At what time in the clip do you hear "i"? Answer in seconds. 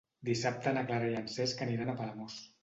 1.11-1.19